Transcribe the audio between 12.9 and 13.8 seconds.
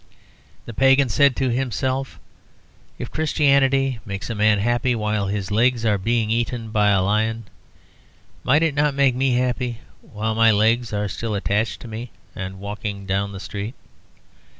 down the street?"